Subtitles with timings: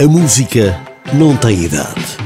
[0.00, 0.80] A música
[1.12, 2.16] não tem idade.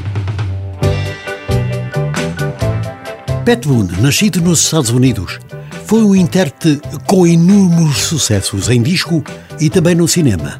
[3.45, 5.39] Pat Boone, nascido nos Estados Unidos,
[5.85, 9.21] foi um intérprete com inúmeros sucessos em disco
[9.59, 10.57] e também no cinema.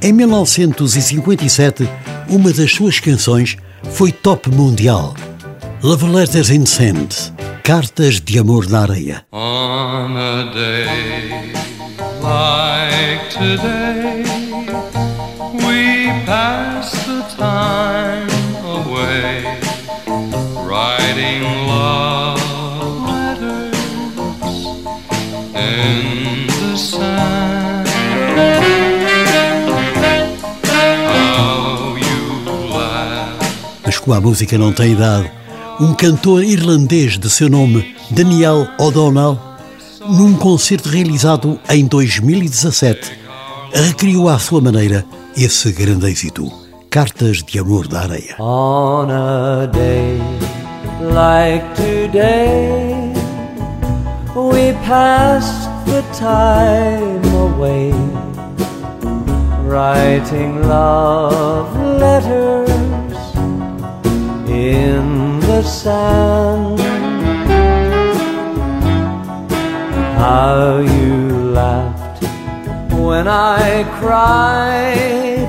[0.00, 1.88] Em 1957,
[2.28, 3.56] uma das suas canções
[3.90, 5.12] foi top mundial.
[5.82, 7.08] Love Letters in Sand,
[7.64, 9.26] Cartas de Amor na Areia.
[9.32, 11.52] On a day
[12.22, 14.33] like today,
[33.84, 35.30] Mas como a música não tem idade,
[35.80, 39.38] um cantor irlandês de seu nome Daniel O'Donnell,
[40.08, 43.12] num concerto realizado em 2017,
[43.72, 45.04] recriou à sua maneira
[45.36, 46.50] esse grande êxito,
[46.90, 48.36] Cartas de Amor da Areia.
[48.38, 50.18] On a day
[51.12, 53.13] like today,
[54.34, 57.92] we passed the time away,
[59.62, 63.08] writing love letters
[64.48, 66.80] in the sand.
[70.18, 72.24] How you laughed
[72.92, 75.46] when I cried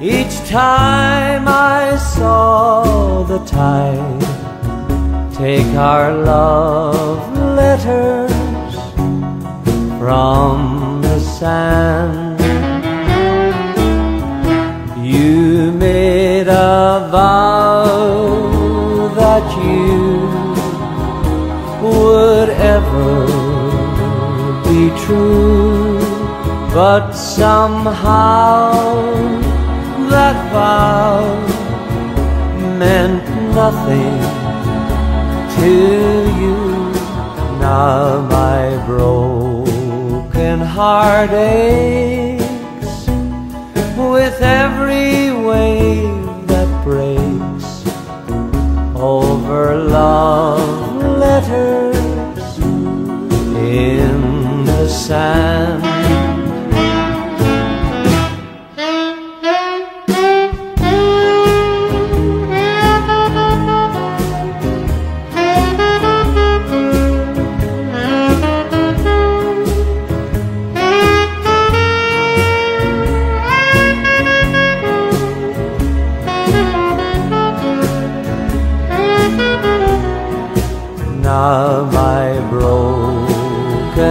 [0.00, 4.33] each time I saw the tide
[5.50, 7.20] take our love
[7.60, 8.74] letters
[10.00, 12.40] from the sand.
[15.04, 17.84] You made a vow
[19.20, 19.98] that you
[21.84, 23.12] would ever
[24.68, 25.98] be true,
[26.72, 28.72] but somehow
[30.08, 31.20] that vow
[32.78, 33.24] meant
[33.54, 34.03] nothing
[38.34, 43.06] my broken heart aches
[44.12, 47.70] with every wave that breaks
[48.96, 52.58] over love letters
[53.78, 55.53] in the sand.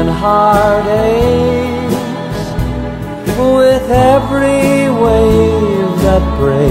[0.04, 1.96] Broken heart aches
[3.38, 6.63] with every wave that breaks